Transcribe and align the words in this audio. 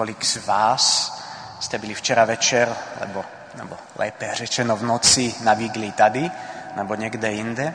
kolik 0.00 0.24
z 0.24 0.40
vás 0.48 1.12
ste 1.60 1.76
byli 1.76 1.92
včera 1.92 2.24
večer, 2.24 2.72
lebo, 3.00 3.20
nebo 3.60 3.76
lépe 4.00 4.32
řečeno 4.32 4.76
v 4.76 4.82
noci 4.82 5.34
na 5.44 5.54
Vigli 5.54 5.92
tady, 5.92 6.30
nebo 6.76 6.94
někde 6.94 7.32
jinde. 7.32 7.74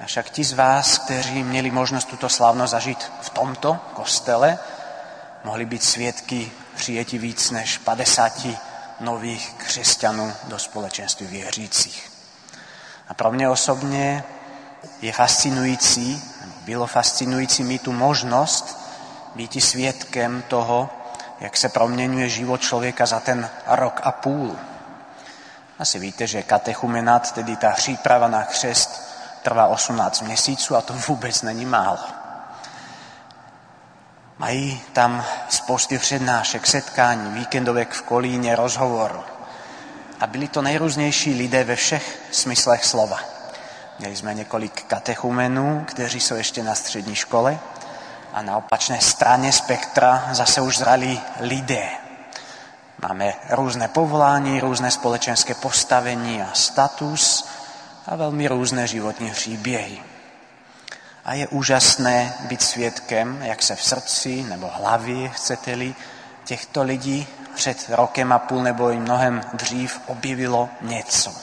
A 0.00 0.04
však 0.04 0.30
ti 0.30 0.44
z 0.44 0.52
vás, 0.52 0.98
kteří 0.98 1.42
měli 1.42 1.70
možnost 1.70 2.04
tuto 2.04 2.28
slavnosť 2.28 2.70
zažiť 2.70 3.00
v 3.20 3.30
tomto 3.30 3.80
kostele, 3.96 4.58
mohli 5.44 5.64
byť 5.64 5.82
svietky 5.82 6.52
přijetí 6.76 7.18
víc 7.18 7.50
než 7.50 7.78
50 7.78 9.00
nových 9.00 9.54
křesťanů 9.56 10.52
do 10.52 10.58
společenství 10.58 11.26
věřících. 11.26 12.12
A 13.08 13.14
pro 13.14 13.32
mě 13.32 13.48
osobně 13.48 14.24
je 15.00 15.12
fascinující, 15.12 16.22
bylo 16.68 16.86
fascinující 16.86 17.64
mít 17.64 17.82
tu 17.82 17.92
možnost 17.92 18.76
být 19.34 19.64
svědkem 19.64 20.44
toho, 20.48 20.97
jak 21.40 21.56
se 21.56 21.68
proměňuje 21.68 22.28
život 22.28 22.60
člověka 22.60 23.06
za 23.06 23.20
ten 23.20 23.50
rok 23.66 24.00
a 24.04 24.12
půl. 24.12 24.56
Asi 25.78 25.98
víte, 25.98 26.26
že 26.26 26.42
katechumenát, 26.42 27.32
tedy 27.32 27.56
ta 27.56 27.70
příprava 27.70 28.28
na 28.28 28.44
křest, 28.44 29.08
trvá 29.42 29.66
18 29.66 30.22
měsíců 30.22 30.76
a 30.76 30.80
to 30.80 30.94
vůbec 31.08 31.42
není 31.42 31.66
málo. 31.66 31.98
Mají 34.38 34.82
tam 34.92 35.24
spousty 35.48 35.98
přednášek, 35.98 36.66
setkání, 36.66 37.34
víkendovek 37.34 37.92
v 37.92 38.02
Kolíně, 38.02 38.56
rozhovoru. 38.56 39.24
A 40.20 40.26
byli 40.26 40.48
to 40.48 40.62
nejrůznější 40.62 41.34
lidé 41.34 41.64
ve 41.64 41.76
všech 41.76 42.18
smyslech 42.30 42.84
slova. 42.84 43.18
Měli 43.98 44.16
jsme 44.16 44.34
několik 44.34 44.82
katechumenů, 44.82 45.84
kteří 45.88 46.20
jsou 46.20 46.34
ještě 46.34 46.62
na 46.62 46.74
střední 46.74 47.14
škole 47.14 47.58
a 48.32 48.42
na 48.42 48.56
opačné 48.56 49.00
straně 49.00 49.52
spektra 49.52 50.28
zase 50.32 50.60
už 50.60 50.78
zrali 50.78 51.20
lidé. 51.40 51.88
Máme 53.02 53.34
různé 53.50 53.88
povolání, 53.88 54.60
různé 54.60 54.90
společenské 54.90 55.54
postavení 55.54 56.42
a 56.42 56.48
status 56.52 57.48
a 58.06 58.16
velmi 58.16 58.48
různé 58.48 58.86
životní 58.86 59.30
příběhy. 59.30 60.02
A 61.24 61.34
je 61.34 61.48
úžasné 61.48 62.34
být 62.40 62.62
svědkem, 62.62 63.42
jak 63.42 63.62
se 63.62 63.76
v 63.76 63.82
srdci 63.82 64.42
nebo 64.42 64.70
hlavě, 64.74 65.28
chcete-li, 65.28 65.94
těchto 66.44 66.82
lidí 66.82 67.26
před 67.54 67.84
rokem 67.88 68.32
a 68.32 68.38
půl 68.38 68.62
nebo 68.62 68.90
i 68.90 68.96
mnohem 68.96 69.40
dřív 69.52 70.00
objevilo 70.06 70.68
něco. 70.80 71.34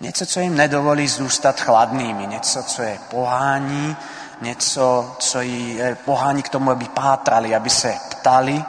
Něco, 0.00 0.26
co 0.26 0.40
jim 0.40 0.56
nedovolí 0.56 1.08
zůstat 1.08 1.60
chladnými, 1.60 2.26
něco, 2.26 2.62
co 2.62 2.82
je 2.82 2.98
pohání, 3.10 3.96
něco, 4.42 5.16
co 5.18 5.40
je 5.40 5.94
pohání 5.94 6.42
k 6.42 6.48
tomu, 6.48 6.70
aby 6.70 6.84
pátrali, 6.84 7.54
aby 7.54 7.70
se 7.70 7.98
ptali, 8.10 8.64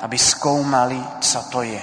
aby 0.00 0.18
zkoumali, 0.18 1.04
co 1.20 1.42
to 1.42 1.62
je. 1.62 1.82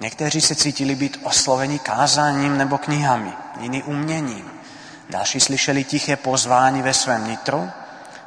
Někteří 0.00 0.40
se 0.40 0.54
cítili 0.54 0.94
být 0.94 1.20
osloveni 1.22 1.78
kázáním 1.78 2.58
nebo 2.58 2.78
knihami, 2.78 3.32
jiní 3.60 3.82
uměním. 3.82 4.50
Další 5.10 5.40
slyšeli 5.40 5.84
tiché 5.84 6.16
pozvání 6.16 6.82
ve 6.82 6.94
svém 6.94 7.26
nitru 7.26 7.70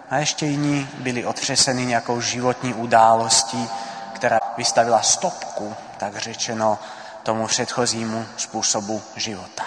a 0.10 0.18
ještě 0.18 0.46
jiní 0.46 0.90
byli 0.98 1.26
otřeseni 1.26 1.86
nějakou 1.86 2.22
životní 2.22 2.74
událostí, 2.74 3.70
která 4.14 4.40
vystavila 4.58 5.02
stopku, 5.02 5.76
tak 5.98 6.18
řečeno, 6.18 6.80
tomu 7.24 7.48
předchozímu 7.48 8.26
způsobu 8.38 9.02
života. 9.16 9.64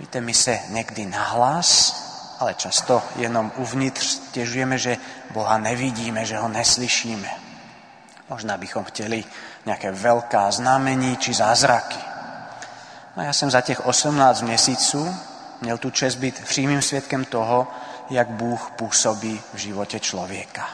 Víte, 0.00 0.20
my 0.20 0.34
se 0.34 0.60
někdy 0.68 1.06
nahlas, 1.06 1.94
ale 2.38 2.54
často 2.54 3.02
jenom 3.16 3.52
uvnitř 3.56 4.06
stěžujeme, 4.06 4.78
že 4.78 4.96
Boha 5.30 5.58
nevidíme, 5.58 6.24
že 6.24 6.38
ho 6.38 6.48
neslyšíme. 6.48 7.28
Možná 8.30 8.56
bychom 8.56 8.84
chtěli 8.84 9.24
nějaké 9.66 9.92
velká 9.92 10.50
znamení 10.50 11.16
či 11.16 11.34
zázraky. 11.34 11.98
No 13.16 13.22
já 13.22 13.32
jsem 13.32 13.50
za 13.50 13.60
těch 13.60 13.86
18 13.86 14.42
měsíců 14.42 15.16
měl 15.60 15.78
tu 15.78 15.90
čest 15.90 16.14
být 16.14 16.44
přímým 16.44 16.82
svědkem 16.82 17.24
toho, 17.24 17.66
jak 18.10 18.28
Bůh 18.28 18.70
působí 18.76 19.40
v 19.54 19.58
životě 19.58 20.00
člověka. 20.00 20.68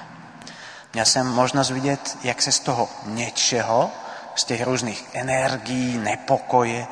Měl 0.93 1.05
jsem 1.05 1.27
možnost 1.27 1.71
vidět, 1.71 2.19
jak 2.23 2.43
se 2.43 2.53
z 2.53 2.61
toho 2.61 2.89
něčeho, 3.05 3.91
z 4.35 4.45
těch 4.45 4.65
různých 4.65 5.09
energií, 5.13 5.99
nepokoje, 5.99 6.87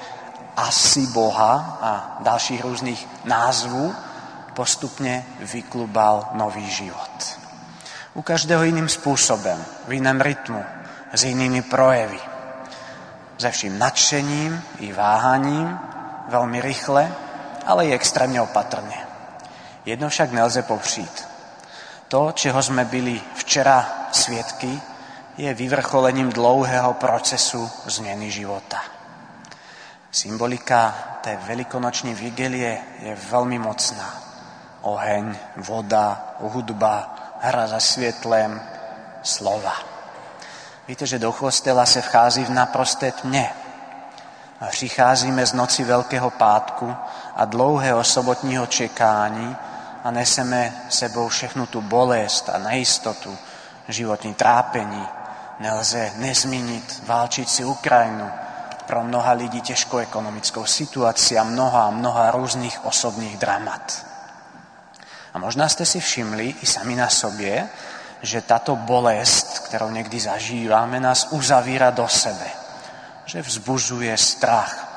asi 0.56 1.06
Boha 1.06 1.78
a 1.81 2.16
dalších 2.21 2.65
různých 2.65 3.09
názvů 3.25 3.94
postupně 4.55 5.27
vyklubal 5.39 6.29
nový 6.33 6.71
život. 6.71 7.39
U 8.15 8.23
každého 8.23 8.63
jiným 8.63 8.89
způsobem, 8.89 9.65
v 9.89 9.93
jiném 9.93 10.21
rytmu, 10.21 10.65
s 11.13 11.25
jinými 11.25 11.63
projevy. 11.63 12.21
Se 13.39 13.51
vším 13.51 13.79
nadšením 13.79 14.62
i 14.79 14.93
váhaním, 14.93 15.79
velmi 16.29 16.61
rychle, 16.61 17.12
ale 17.67 17.87
i 17.87 17.93
extrémně 17.93 18.43
opatrně. 18.43 19.07
Jedno 19.85 20.09
však 20.09 20.33
nelze 20.33 20.62
popřít. 20.62 21.29
To, 22.09 22.33
čeho 22.33 22.62
jsme 22.62 22.85
byli 22.85 23.21
včera 23.35 23.89
svědky, 24.12 24.81
je 25.37 25.55
vyvrcholením 25.55 26.33
dlouhého 26.33 26.95
procesu 26.95 27.71
změny 27.87 28.31
života. 28.31 28.83
Symbolika 30.11 30.95
té 31.21 31.37
velikonoční 31.37 32.15
vigilie 32.15 32.79
je 32.99 33.17
velmi 33.31 33.59
mocná. 33.59 34.31
Oheň, 34.82 35.37
voda, 35.56 36.34
hudba, 36.41 37.15
hra 37.41 37.66
za 37.66 37.81
světlem, 37.81 38.62
slova. 39.22 39.75
Víte, 40.88 41.06
že 41.06 41.19
do 41.19 41.32
kostela 41.32 41.87
se 41.87 42.03
vchází 42.03 42.44
v 42.44 42.50
naprosté 42.50 43.12
tmě. 43.12 43.50
A 44.60 44.66
přicházíme 44.66 45.47
z 45.47 45.53
noci 45.53 45.84
Velkého 45.84 46.31
pátku 46.31 46.97
a 47.37 47.44
dlouhého 47.44 48.04
sobotního 48.04 48.66
čekání 48.66 49.56
a 50.04 50.10
neseme 50.10 50.72
sebou 50.88 51.28
všechnu 51.28 51.66
tu 51.66 51.81
bolest 51.81 52.49
a 52.49 52.59
nejistotu, 52.59 53.38
životní 53.88 54.34
trápení. 54.34 55.09
Nelze 55.60 56.12
nezmínit 56.16 57.03
válčící 57.06 57.64
Ukrajinu, 57.64 58.31
pro 58.87 59.03
mnoha 59.03 59.32
lidí 59.32 59.60
těžkou 59.60 59.99
ekonomickou 59.99 60.66
situaci 60.66 61.38
a 61.38 61.44
mnoha, 61.44 61.91
mnoha 61.91 62.31
různých 62.31 62.84
osobních 62.84 63.37
dramat. 63.37 64.12
A 65.43 65.45
možná 65.45 65.69
jste 65.69 65.87
si 65.87 66.01
všimli 66.01 66.55
i 66.63 66.67
sami 66.67 66.97
na 66.97 67.09
sobě, 67.09 67.69
že 68.23 68.41
tato 68.41 68.77
bolest, 68.77 69.59
kterou 69.59 69.91
někdy 69.91 70.21
zažíváme, 70.21 71.01
nás 71.01 71.29
uzavírá 71.31 71.91
do 71.91 72.09
sebe. 72.09 72.47
Že 73.25 73.43
vzbuzuje 73.43 74.17
strach, 74.17 74.89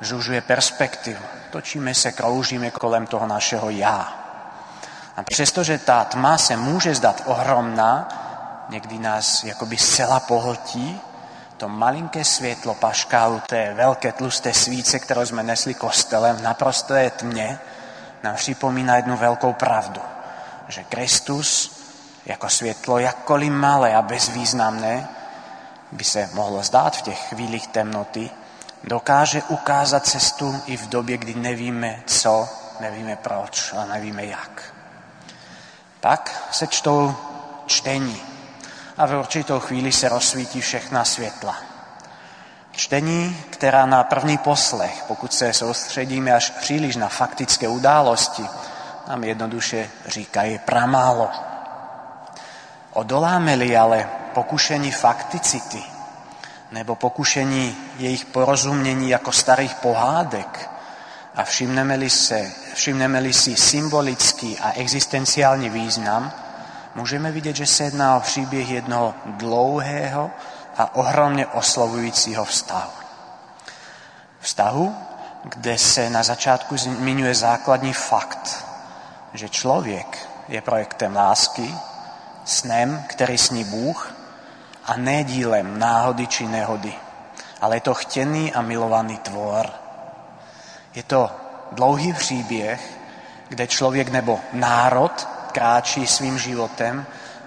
žužuje 0.00 0.40
perspektivu. 0.40 1.24
Točíme 1.50 1.94
se, 1.94 2.12
kroužíme 2.12 2.70
kolem 2.70 3.06
toho 3.06 3.26
našeho 3.26 3.70
já. 3.70 4.12
A 5.16 5.22
přestože 5.22 5.78
ta 5.78 6.04
tma 6.04 6.38
se 6.38 6.56
může 6.56 6.94
zdát 6.94 7.22
ohromná, 7.24 8.08
někdy 8.68 8.98
nás 8.98 9.44
jakoby 9.44 9.76
zcela 9.76 10.20
pohltí, 10.20 11.00
to 11.56 11.68
malinké 11.68 12.24
světlo 12.24 12.74
paškálu 12.74 13.42
té 13.46 13.74
velké 13.74 14.12
tlusté 14.12 14.54
svíce, 14.54 14.98
kterou 14.98 15.26
jsme 15.26 15.42
nesli 15.42 15.74
kostelem 15.74 16.36
v 16.36 16.42
naprosté 16.42 17.10
tmě, 17.10 17.58
nám 18.24 18.34
připomíná 18.34 18.96
jednu 18.96 19.16
velkou 19.16 19.52
pravdu, 19.52 20.00
že 20.68 20.84
Kristus 20.84 21.80
jako 22.26 22.48
světlo, 22.48 22.98
jakkoliv 22.98 23.52
malé 23.52 23.94
a 23.94 24.02
bezvýznamné, 24.02 25.08
by 25.92 26.04
se 26.04 26.30
mohlo 26.32 26.62
zdát 26.62 26.96
v 26.96 27.02
těch 27.02 27.18
chvílích 27.28 27.66
temnoty, 27.66 28.30
dokáže 28.84 29.42
ukázat 29.42 30.06
cestu 30.06 30.62
i 30.66 30.76
v 30.76 30.88
době, 30.88 31.16
kdy 31.16 31.34
nevíme 31.34 32.02
co, 32.06 32.48
nevíme 32.80 33.16
proč 33.16 33.72
a 33.72 33.84
nevíme 33.84 34.24
jak. 34.24 34.74
Pak 36.00 36.48
se 36.50 36.66
čtou 36.66 37.16
čtení 37.66 38.22
a 38.96 39.06
v 39.06 39.18
určitou 39.18 39.60
chvíli 39.60 39.92
se 39.92 40.08
rozsvítí 40.08 40.60
všechna 40.60 41.04
světla. 41.04 41.73
Čtení, 42.76 43.36
která 43.50 43.86
na 43.86 44.04
první 44.04 44.38
poslech, 44.38 45.04
pokud 45.08 45.32
se 45.32 45.52
soustředíme 45.52 46.32
až 46.32 46.50
příliš 46.50 46.96
na 46.96 47.08
faktické 47.08 47.68
události, 47.68 48.46
nám 49.08 49.24
jednoduše 49.24 49.90
říkají 50.06 50.58
pramálo. 50.58 51.30
Odoláme-li 52.92 53.76
ale 53.76 54.08
pokušení 54.34 54.92
fakticity 54.92 55.82
nebo 56.72 56.94
pokušení 56.94 57.76
jejich 57.98 58.24
porozumění 58.24 59.10
jako 59.10 59.32
starých 59.32 59.74
pohádek 59.74 60.70
a 61.34 61.44
všimneme-li, 61.44 62.10
se, 62.10 62.52
všimneme-li 62.74 63.32
si 63.32 63.56
symbolický 63.56 64.58
a 64.58 64.72
existenciální 64.72 65.70
význam, 65.70 66.32
můžeme 66.94 67.32
vidět, 67.32 67.56
že 67.56 67.66
se 67.66 67.84
jedná 67.84 68.16
o 68.16 68.20
příběh 68.20 68.70
jednoho 68.70 69.14
dlouhého 69.26 70.30
a 70.76 70.94
ohromně 70.94 71.46
oslovujícího 71.46 72.44
vztahu. 72.44 72.90
Vztahu, 74.40 74.96
kde 75.44 75.78
se 75.78 76.10
na 76.10 76.22
začátku 76.22 76.76
zmiňuje 76.76 77.34
základní 77.34 77.92
fakt, 77.92 78.66
že 79.34 79.48
člověk 79.48 80.28
je 80.48 80.60
projektem 80.60 81.16
lásky, 81.16 81.74
snem, 82.44 83.04
který 83.06 83.38
sní 83.38 83.64
Bůh 83.64 84.14
a 84.84 84.96
ne 84.96 85.24
dílem 85.24 85.78
náhody 85.78 86.26
či 86.26 86.46
nehody, 86.46 86.94
ale 87.60 87.76
je 87.76 87.80
to 87.80 87.94
chtěný 87.94 88.52
a 88.52 88.62
milovaný 88.62 89.18
tvor. 89.18 89.70
Je 90.94 91.02
to 91.02 91.30
dlouhý 91.72 92.12
příběh, 92.12 92.98
kde 93.48 93.66
člověk 93.66 94.08
nebo 94.08 94.40
národ 94.52 95.28
kráčí 95.52 96.06
svým 96.06 96.38
životem 96.38 97.06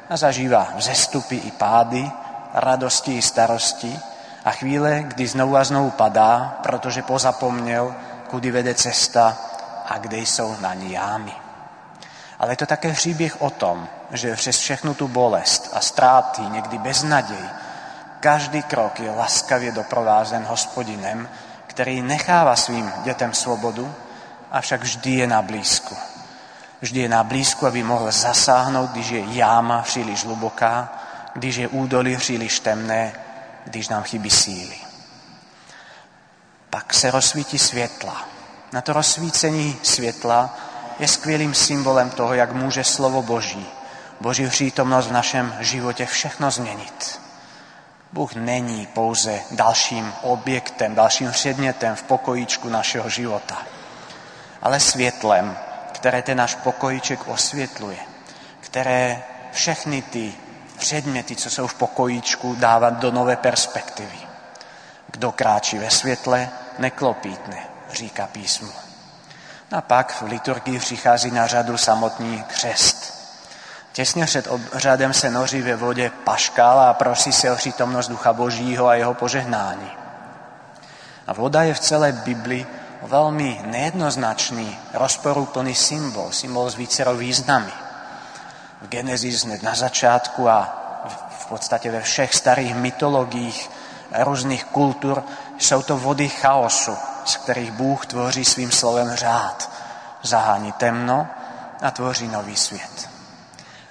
a 0.10 0.18
zažívá 0.18 0.68
vzestupy 0.76 1.36
i 1.36 1.52
pády, 1.52 2.12
radosti 2.54 3.18
i 3.18 3.22
starosti 3.22 4.00
a 4.46 4.52
chvíle, 4.52 5.04
kdy 5.04 5.28
znovu 5.28 5.58
a 5.58 5.64
znovu 5.64 5.92
padá, 5.92 6.60
protože 6.64 7.02
pozapomněl, 7.02 7.96
kudy 8.30 8.52
vede 8.52 8.74
cesta 8.74 9.38
a 9.86 9.98
kde 9.98 10.18
jsou 10.18 10.56
na 10.60 10.74
ní 10.74 10.92
jámy. 10.92 11.34
Ale 12.40 12.52
je 12.52 12.58
to 12.58 12.66
také 12.66 12.94
příběh 12.94 13.42
o 13.42 13.50
tom, 13.50 13.88
že 14.12 14.36
přes 14.36 14.58
všechnu 14.58 14.94
tu 14.94 15.08
bolest 15.08 15.70
a 15.74 15.82
ztráty, 15.82 16.42
někdy 16.42 16.78
beznaděj, 16.78 17.50
každý 18.20 18.64
krok 18.64 19.00
je 19.00 19.12
laskavě 19.12 19.72
doprovázen 19.72 20.44
hospodinem, 20.44 21.30
který 21.68 22.02
nechává 22.02 22.56
svým 22.56 22.94
dětem 23.04 23.34
svobodu, 23.34 23.96
avšak 24.52 24.82
vždy 24.82 25.12
je 25.12 25.28
na 25.28 25.42
blízku. 25.42 25.96
Vždy 26.82 27.00
je 27.00 27.10
na 27.10 27.24
blízku, 27.24 27.68
aby 27.68 27.84
mohl 27.84 28.12
zasáhnout, 28.12 28.90
když 28.90 29.10
je 29.10 29.36
jáma 29.36 29.82
příliš 29.82 30.26
hluboká, 30.26 30.90
když 31.38 31.56
je 31.56 31.68
údolí 31.68 32.18
příliš 32.18 32.60
temné, 32.60 33.14
když 33.66 33.90
nám 33.90 34.04
chybí 34.04 34.30
síly. 34.30 34.78
Pak 36.70 36.94
se 36.94 37.12
rozsvítí 37.12 37.60
světla. 37.60 38.28
Na 38.74 38.82
to 38.82 38.94
rozsvícení 38.94 39.78
světla 39.84 40.58
je 41.00 41.08
skvělým 41.08 41.54
symbolem 41.54 42.10
toho, 42.10 42.34
jak 42.34 42.52
může 42.52 42.84
slovo 42.84 43.22
Boží, 43.22 43.68
Boží 44.22 44.48
přítomnost 44.48 45.08
v 45.08 45.12
našem 45.12 45.56
životě 45.60 46.06
všechno 46.06 46.52
změnit. 46.52 47.22
Bůh 48.14 48.36
není 48.36 48.86
pouze 48.86 49.40
dalším 49.52 50.14
objektem, 50.22 50.96
dalším 50.96 51.32
předmětem 51.32 51.96
v 51.96 52.04
pokojíčku 52.04 52.70
našeho 52.70 53.10
života, 53.10 53.58
ale 54.62 54.80
světlem, 54.80 55.58
které 55.92 56.22
ten 56.22 56.38
náš 56.38 56.56
pokojíček 56.56 57.28
osvětluje, 57.28 57.98
které 58.60 59.24
všechny 59.52 60.02
ty 60.02 60.34
předměty, 60.78 61.36
co 61.36 61.50
jsou 61.50 61.68
v 61.68 61.74
pokojíčku, 61.74 62.56
dává 62.56 62.90
do 62.90 63.12
nové 63.12 63.36
perspektivy. 63.36 64.18
Kdo 65.12 65.32
kráčí 65.32 65.78
ve 65.78 65.90
světle, 65.90 66.50
neklopítne, 66.80 67.58
říká 67.92 68.28
písmo. 68.28 68.72
A 69.72 69.82
pak 69.82 70.22
v 70.22 70.26
liturgii 70.26 70.80
přichází 70.80 71.32
na 71.32 71.48
řadu 71.48 71.78
samotný 71.78 72.44
křest. 72.48 73.18
Těsně 73.92 74.26
před 74.26 74.48
obřadem 74.48 75.14
se 75.14 75.30
noří 75.30 75.62
ve 75.62 75.76
vodě 75.76 76.12
paškal 76.24 76.80
a 76.80 76.94
prosí 76.94 77.32
se 77.32 77.52
o 77.52 77.56
přítomnost 77.56 78.08
Ducha 78.08 78.34
Božího 78.34 78.88
a 78.88 78.96
jeho 78.96 79.14
požehnání. 79.14 79.92
A 81.28 81.34
voda 81.34 81.64
je 81.64 81.74
v 81.74 81.80
celé 81.80 82.12
Biblii 82.12 82.68
veľmi 83.04 83.70
nejednoznačný, 83.70 84.98
rozporúplný 84.98 85.76
symbol, 85.76 86.34
symbol 86.34 86.70
s 86.70 86.76
vícero 86.76 87.14
významy. 87.14 87.87
V 88.82 88.88
Genesis 88.88 89.46
na 89.62 89.76
začátku 89.76 90.50
a 90.50 90.84
v 91.30 91.46
podstate 91.46 91.92
ve 91.92 92.02
všech 92.02 92.36
starých 92.36 92.76
mytológiích 92.76 93.70
různých 94.20 94.66
kultúr 94.66 95.24
jsou 95.58 95.82
to 95.82 95.98
vody 95.98 96.30
chaosu, 96.30 96.98
z 97.26 97.38
kterých 97.38 97.72
Bůh 97.72 98.06
tvoří 98.06 98.46
svým 98.46 98.72
slovem 98.72 99.16
řád. 99.16 99.70
Zahání 100.24 100.72
temno 100.72 101.28
a 101.82 101.92
tvoří 101.92 102.28
nový 102.28 102.56
svět. 102.56 103.10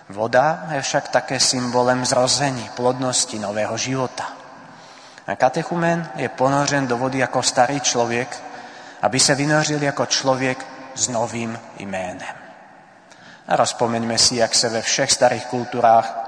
Voda 0.09 0.67
je 0.71 0.83
však 0.83 1.09
také 1.09 1.41
symbolem 1.41 2.07
zrození, 2.07 2.71
plodnosti 2.75 3.39
nového 3.39 3.77
života. 3.77 4.25
A 5.27 5.37
katechumen 5.37 6.09
je 6.17 6.29
ponořen 6.29 6.87
do 6.87 6.97
vody 6.97 7.19
jako 7.19 7.43
starý 7.43 7.81
člověk, 7.81 8.43
aby 9.03 9.21
se 9.21 9.35
vynořil 9.35 9.83
jako 9.83 10.07
člověk 10.07 10.67
s 10.95 11.09
novým 11.09 11.59
jménem. 11.79 12.46
A 13.49 13.57
rozpomeňme 13.57 14.19
si, 14.19 14.37
jak 14.37 14.55
se 14.55 14.69
ve 14.69 14.83
všech 14.83 15.13
starých 15.13 15.47
kulturách 15.47 16.19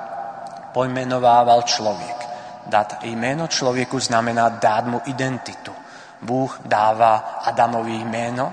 pojmenovával 0.72 1.62
člověk. 1.62 2.28
Dát 2.66 2.96
jméno 3.02 3.46
člověku 3.46 4.00
znamená 4.00 4.48
dát 4.48 4.86
mu 4.86 5.02
identitu. 5.04 5.72
Bůh 6.22 6.60
dává 6.64 7.16
Adamovi 7.44 7.92
jméno 7.92 8.52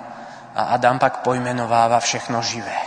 a 0.55 0.63
Adam 0.63 0.99
pak 0.99 1.17
pojmenováva 1.17 1.99
všechno 1.99 2.41
živé. 2.41 2.77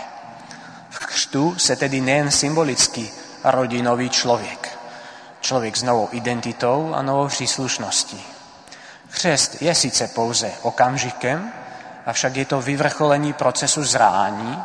V 0.91 1.07
křtu 1.07 1.59
se 1.59 1.77
tedy 1.77 2.01
nejen 2.01 2.31
symbolicky 2.31 3.11
rodí 3.45 3.83
nový 3.83 4.11
člověk. 4.11 4.79
Člověk 5.41 5.77
s 5.77 5.83
novou 5.83 6.09
identitou 6.13 6.95
a 6.95 7.03
novou 7.03 7.29
příslušností. 7.29 8.27
Křest 9.11 9.63
je 9.63 9.75
sice 9.75 10.09
pouze 10.09 10.53
okamžikem, 10.63 11.53
avšak 12.07 12.37
je 12.37 12.45
to 12.45 12.61
vyvrcholení 12.61 13.33
procesu 13.33 13.85
zrání 13.85 14.65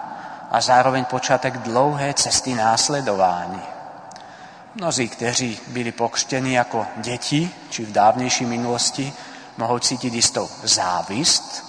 a 0.53 0.61
zároveň 0.61 1.05
počátek 1.05 1.57
dlouhé 1.57 2.13
cesty 2.13 2.53
následování. 2.53 3.61
Mnozí, 4.75 5.09
kteří 5.09 5.59
byli 5.67 5.91
pokřtěni 5.91 6.55
jako 6.55 6.85
děti, 6.97 7.51
či 7.69 7.85
v 7.85 7.91
dávnější 7.91 8.45
minulosti, 8.45 9.13
mohou 9.57 9.79
cítit 9.79 10.13
jistou 10.13 10.49
závist 10.63 11.65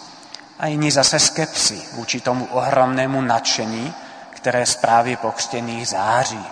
a 0.59 0.67
jiní 0.67 0.91
zase 0.91 1.19
skepsy 1.19 1.83
vůči 1.93 2.21
tomu 2.21 2.45
ohromnému 2.45 3.21
nadšení, 3.21 3.95
které 4.31 4.67
zprávy 4.67 5.17
pokřtěných 5.17 5.89
září. 5.89 6.45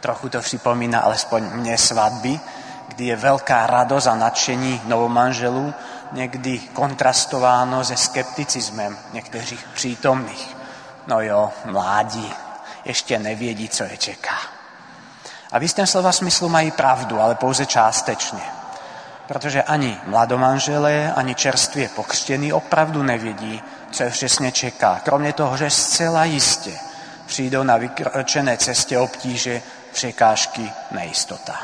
Trochu 0.00 0.28
to 0.28 0.40
připomína 0.40 1.00
alespoň 1.00 1.42
mne 1.42 1.78
svatby, 1.78 2.40
kdy 2.88 3.06
je 3.06 3.16
veľká 3.16 3.66
radosť 3.66 4.06
a 4.06 4.14
nadšení 4.14 4.82
novomanželů, 4.86 5.74
někdy 6.12 6.58
kontrastováno 6.58 7.84
se 7.84 7.96
skepticizmem 7.96 8.98
některých 9.12 9.66
přítomných. 9.74 10.55
No 11.06 11.20
jo, 11.20 11.52
mládí, 11.64 12.34
ještě 12.84 13.18
nevědí, 13.18 13.68
co 13.68 13.84
je 13.84 13.96
čeká. 13.96 14.36
A 15.52 15.58
v 15.58 15.62
istém 15.62 15.86
slova 15.86 16.12
smyslu 16.12 16.48
mají 16.48 16.70
pravdu, 16.70 17.20
ale 17.20 17.34
pouze 17.34 17.66
částečně. 17.66 18.40
Protože 19.26 19.62
ani 19.62 20.00
mladomanželé, 20.06 21.12
ani 21.16 21.34
čerstvě 21.34 21.88
pokřtění 21.88 22.52
opravdu 22.52 23.02
nevědí, 23.02 23.62
co 23.90 24.02
je 24.02 24.10
přesně 24.10 24.52
čeká. 24.52 25.00
Kromě 25.04 25.32
toho, 25.32 25.56
že 25.56 25.70
zcela 25.70 26.24
jistě 26.24 26.78
přijdou 27.26 27.62
na 27.62 27.76
vykročené 27.76 28.56
cestě 28.56 28.98
obtíže, 28.98 29.62
překážky, 29.92 30.72
nejistota. 30.90 31.58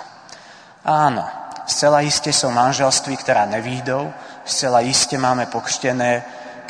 Áno, 0.85 1.29
zcela 1.67 2.01
jistě 2.01 2.33
jsou 2.33 2.51
manželství, 2.51 3.17
která 3.17 3.45
nevídou, 3.45 4.13
zcela 4.45 4.81
jistě 4.81 5.19
máme 5.19 5.47
pokřtěné, 5.47 6.23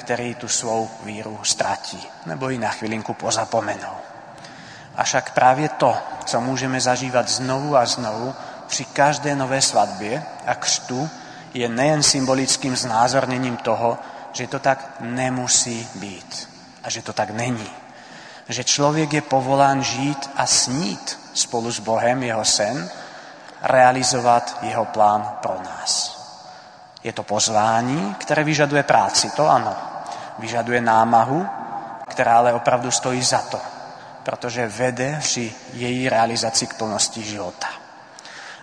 který 0.02 0.34
tu 0.34 0.48
svou 0.48 0.90
víru 1.02 1.40
ztratí, 1.42 2.08
nebo 2.26 2.48
ji 2.48 2.58
na 2.58 2.68
chvilinku 2.68 3.14
pozapomenou. 3.14 3.96
Avšak 4.96 5.30
právě 5.30 5.68
to, 5.68 5.96
co 6.24 6.40
můžeme 6.40 6.80
zažívat 6.80 7.28
znovu 7.28 7.76
a 7.76 7.86
znovu 7.86 8.34
při 8.66 8.84
každé 8.84 9.34
nové 9.34 9.62
svatbě 9.62 10.22
a 10.46 10.54
křtu, 10.54 11.10
je 11.54 11.68
nejen 11.68 12.02
symbolickým 12.02 12.76
znázorněním 12.76 13.56
toho, 13.56 13.98
že 14.32 14.46
to 14.46 14.58
tak 14.58 14.90
nemusí 15.00 15.88
být 15.94 16.48
a 16.84 16.90
že 16.90 17.02
to 17.02 17.12
tak 17.12 17.30
není. 17.30 17.70
Že 18.48 18.64
člověk 18.64 19.12
je 19.12 19.22
povolán 19.22 19.82
žít 19.82 20.30
a 20.36 20.46
snít 20.46 21.18
spolu 21.34 21.70
s 21.72 21.78
Bohem 21.78 22.22
jeho 22.22 22.44
sen, 22.44 22.90
realizovat 23.62 24.58
jeho 24.62 24.84
plán 24.84 25.38
pro 25.42 25.56
nás. 25.64 26.22
Je 27.04 27.12
to 27.12 27.22
pozvání, 27.22 28.14
které 28.18 28.44
vyžaduje 28.44 28.82
práci, 28.82 29.30
to 29.30 29.48
ano. 29.50 29.91
Vyžaduje 30.38 30.80
námahu, 30.80 31.46
která 32.08 32.38
ale 32.38 32.52
opravdu 32.52 32.90
stojí 32.90 33.22
za 33.22 33.38
to, 33.38 33.60
protože 34.22 34.68
vede 34.68 35.18
při 35.20 35.52
její 35.72 36.08
realizaci 36.08 36.66
k 36.66 36.74
plnosti 36.74 37.22
života. 37.22 37.68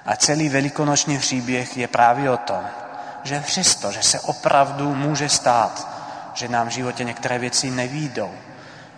A 0.06 0.16
celý 0.16 0.50
velikonočný 0.50 1.18
příběh 1.18 1.78
je 1.78 1.88
právě 1.88 2.30
o 2.32 2.38
tom, 2.38 2.64
že 3.24 3.40
přesto, 3.40 3.92
že 3.92 4.04
se 4.04 4.20
opravdu 4.20 4.96
může 4.96 5.30
stát, 5.30 5.88
že 6.34 6.48
nám 6.48 6.68
v 6.68 6.72
životě 6.72 7.04
některé 7.04 7.40
věci 7.40 7.72
nevídou, 7.72 8.34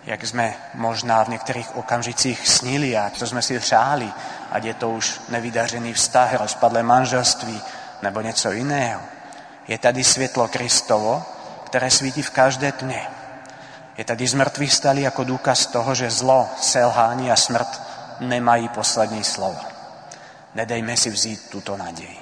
jak 0.04 0.24
jsme 0.24 0.54
možná 0.74 1.24
v 1.24 1.28
některých 1.28 1.76
okamžicích 1.76 2.48
snili 2.48 2.96
a 2.98 3.10
co 3.10 3.26
jsme 3.26 3.42
si 3.42 3.58
přáli, 3.58 4.12
ať 4.52 4.64
je 4.64 4.74
to 4.74 4.90
už 4.90 5.20
nevydařený 5.28 5.92
vztah, 5.92 6.34
rozpadlé 6.34 6.82
manželství 6.82 7.62
nebo 8.02 8.20
něco 8.20 8.52
jiného. 8.52 9.00
Je 9.68 9.78
tady 9.78 10.04
světlo 10.04 10.48
Kristovo, 10.48 11.24
které 11.72 11.90
svítí 11.90 12.22
v 12.22 12.30
každé 12.30 12.72
tmě. 12.72 13.06
Je 13.98 14.04
tady 14.04 14.26
z 14.26 14.34
mrtvých 14.34 14.72
stali 14.72 15.02
jako 15.02 15.24
důkaz 15.24 15.66
toho, 15.66 15.94
že 15.94 16.10
zlo, 16.10 16.48
selhání 16.60 17.32
a 17.32 17.36
smrt 17.36 17.80
nemají 18.20 18.68
poslední 18.68 19.24
slovo. 19.24 19.60
Nedejme 20.54 20.96
si 20.96 21.10
vzít 21.10 21.50
tuto 21.50 21.76
naději. 21.76 22.18